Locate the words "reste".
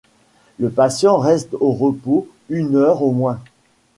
1.19-1.53